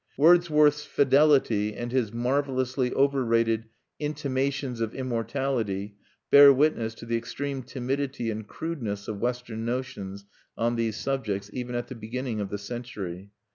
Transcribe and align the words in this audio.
Wordsworth's 0.17 0.83
"Fidelity" 0.83 1.75
and 1.75 1.91
his 1.91 2.11
marvelously 2.11 2.91
overrated 2.93 3.65
"Intimations 3.99 4.81
of 4.81 4.95
Immortality" 4.95 5.95
bear 6.31 6.51
witness 6.51 6.95
to 6.95 7.05
the 7.05 7.15
extreme 7.17 7.61
timidity 7.61 8.31
and 8.31 8.47
crudeness 8.47 9.07
of 9.07 9.19
Western 9.21 9.63
notions 9.63 10.25
on 10.57 10.75
these 10.75 10.97
subjects 10.97 11.51
even 11.53 11.75
at 11.75 11.87
the 11.87 11.93
beginning 11.93 12.41
of 12.41 12.49
the 12.49 12.57
century. 12.57 13.29